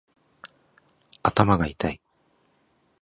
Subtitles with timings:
[1.21, 2.01] 頭がいたい